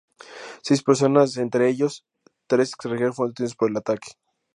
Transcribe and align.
Seis 0.63 0.81
personas, 0.81 1.37
entre 1.37 1.69
ellos 1.69 2.03
tres 2.47 2.69
extranjeros, 2.69 3.15
fueron 3.17 3.33
detenidos 3.35 3.55
por 3.55 3.69
el 3.69 3.77
ataque. 3.77 4.13